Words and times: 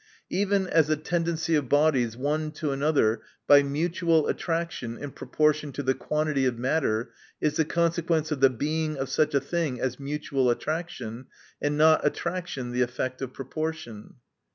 Even 0.31 0.65
as 0.65 0.89
a 0.89 0.97
tendency 0.97 1.53
of 1.53 1.69
bodies, 1.69 2.17
one 2.17 2.49
to 2.53 2.71
another, 2.71 3.21
by 3.45 3.61
mutual 3.61 4.23
attrac 4.23 4.71
tion, 4.71 4.97
in 4.97 5.11
proportion 5.11 5.71
to 5.73 5.83
the 5.83 5.93
quantity 5.93 6.47
of 6.47 6.57
matter, 6.57 7.11
is 7.39 7.57
the 7.57 7.65
consequence 7.65 8.31
of 8.31 8.39
the 8.39 8.49
Being 8.49 8.97
of 8.97 9.09
such 9.09 9.35
a 9.35 9.39
thing 9.39 9.79
as 9.79 9.99
mutual 9.99 10.49
attraction; 10.49 11.27
and 11.61 11.77
not 11.77 12.03
attraction 12.03 12.71
the 12.71 12.81
effect 12.81 13.21
of 13.21 13.31
proportion. 13.31 14.15